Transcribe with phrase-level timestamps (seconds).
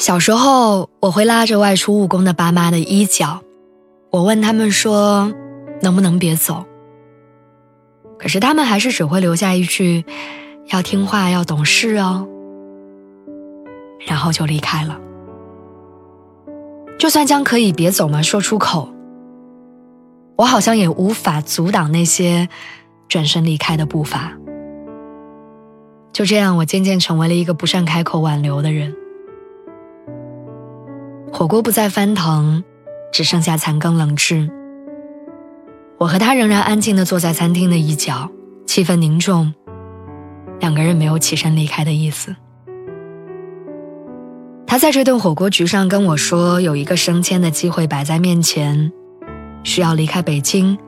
[0.00, 3.42] 小时候，我会拉着外出务工的爸妈的衣角，
[4.08, 5.30] 我问他们说
[5.82, 6.64] ：“能不能别走？”
[8.18, 10.06] 可是他们还是只会留下一句
[10.72, 12.26] ：“要听话，要懂事哦。”
[14.08, 14.98] 然后就离开了。
[16.98, 18.88] 就算将“可以别走吗”说出口，
[20.36, 22.48] 我好像也无法阻挡那些
[23.06, 24.32] 转身离开的步伐。
[26.10, 28.96] 就这样，我渐渐成为了一个不善开口挽留的人。
[31.32, 32.62] 火锅不再翻腾，
[33.12, 34.50] 只剩下残羹冷炙。
[35.96, 38.28] 我和他仍然安静地坐在餐厅的一角，
[38.66, 39.54] 气氛凝重，
[40.58, 42.34] 两个人没有起身离开的意思。
[44.66, 48.92] 他在这顿火锅局上跟我说，有一个升迁的机会摆在面前，
[49.62, 50.78] 需要离开北京，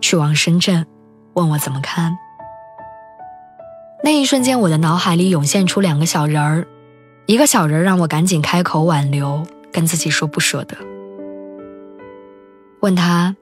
[0.00, 0.84] 去往深圳，
[1.34, 2.16] 问我怎么看。
[4.04, 6.66] 那一瞬间，我的脑海里涌现出两个小人儿，
[7.26, 9.46] 一个小人让我赶紧开口挽留。
[9.72, 10.76] 跟自己说不舍得，
[12.80, 13.34] 问他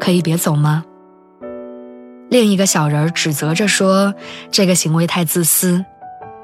[0.00, 0.84] 可以别走吗？
[2.30, 4.14] 另一个小人指责着说
[4.50, 5.84] 这个行为太自私，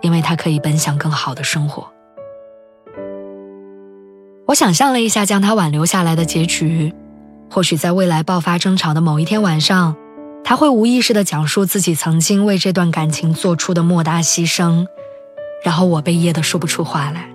[0.03, 1.91] 因为他可以奔向更好的生活。
[4.47, 6.93] 我想象了一下将他挽留下来的结局，
[7.51, 9.97] 或许在未来爆发争吵的某一天晚上，
[10.45, 14.87] 他会无意识地讲述自己曾经为这段感情做出的莫大牺牲，
[15.65, 17.31] 然后我被噎得说不出话来。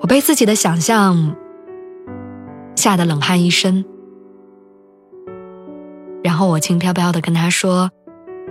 [0.00, 1.36] 我被自己的想象
[2.74, 3.84] 吓得冷汗一身，
[6.24, 7.90] 然后我轻飘飘的跟他说：“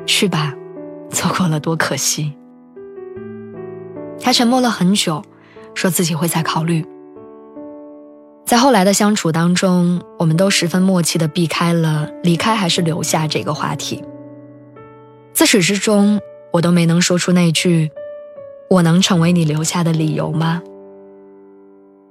[0.06, 0.54] 去吧，
[1.10, 2.34] 错过了多可惜。”
[4.22, 5.24] 他沉默了很久，
[5.74, 6.86] 说自己会再考虑。
[8.46, 14.04] 在后来的相处当中，我们都十分默契的避开了离开还是留下这个话题。
[15.34, 16.20] 自始至终，
[16.54, 17.90] 我都没能说出那句
[18.70, 20.62] ：“我能成为你留下的理由吗？”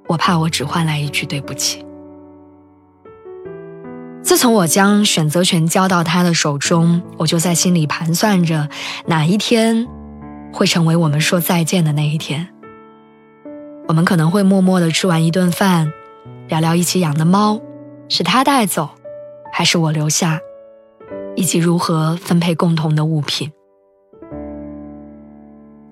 [0.08, 1.84] 我怕我只换来一句对不起。
[4.22, 8.68] 自从我将选择权交到他的手中，我就在心里盘算着
[9.06, 9.86] 哪一天
[10.52, 12.48] 会成为我们说再见的那一天。
[13.86, 15.90] 我们可能会默默的吃完一顿饭，
[16.48, 17.58] 聊聊一起养的猫，
[18.10, 18.90] 是他带走，
[19.50, 20.38] 还是我留下，
[21.36, 23.50] 以及如何分配共同的物品。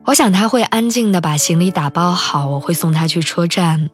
[0.04, 3.88] 我想他会安静的把行李打包好，我会送他去车站。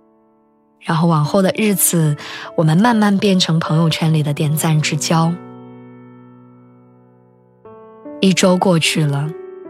[0.82, 2.16] 然后往后的日子，
[2.56, 5.32] 我们慢慢变成朋友圈里的点赞之交。
[8.20, 9.28] 一周过去了，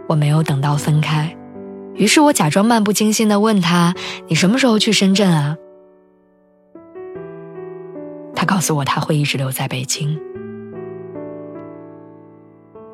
[0.09, 1.37] 我没有等到分开，
[1.95, 3.95] 于是我假装漫不经心的问他
[4.29, 5.57] ：“你什么时候去深圳啊？”
[8.35, 10.19] 他告诉我他会一直留在北京。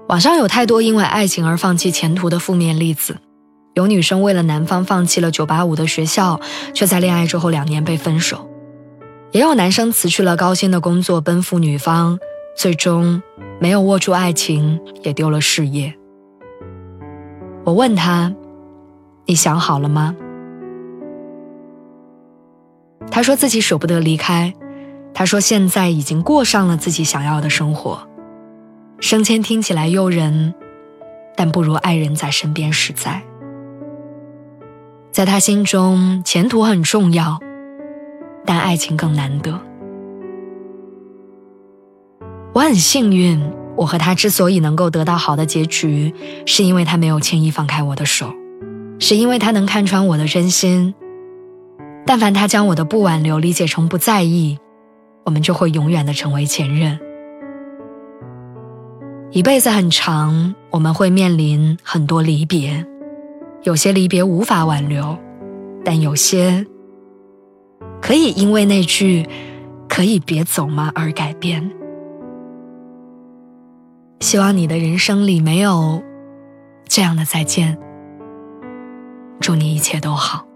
[0.09, 3.17] 网上有太多因为爱情而放弃前途的负面例子。
[3.79, 6.41] 有女生为了男方放弃了985的学校，
[6.75, 8.39] 却在恋爱之后两年被分手；
[9.31, 12.19] 也有男生辞去了高薪的工作奔赴女方，
[12.57, 13.23] 最终
[13.61, 15.95] 没有握住爱情，也丢了事业。
[17.65, 18.35] 我问他
[19.27, 20.17] ：“你想好了吗？”
[23.13, 24.53] 他说自己舍不得离开，
[25.15, 28.09] 他说现在已经过上了自己想要的生活。
[28.99, 30.53] 升迁听起来诱人，
[31.37, 33.23] 但不如爱人在身边实在。
[35.19, 37.41] 在他心中，前途很重要，
[38.47, 39.59] 但爱情更难得。
[42.53, 43.43] 我很幸运，
[43.75, 46.15] 我和他之所以能够得到好的结局，
[46.47, 48.33] 是因为他没有轻易放开我的手，
[49.01, 50.95] 是因为他能看穿我的真心。
[52.07, 54.57] 但凡他将我的不挽留理解成不在意，
[55.25, 56.97] 我们就会永远的成为前任。
[59.33, 62.87] 一辈子很长，我们会面临很多离别。
[63.69, 65.19] 有些离别无法挽留，
[65.85, 66.67] 但有些
[68.01, 69.29] 可以因为那句
[69.87, 71.71] “可以别走吗”而改变。
[74.21, 76.03] 希望你的人生里没有
[76.87, 77.77] 这样的再见。
[79.39, 80.48] 祝你一切都好，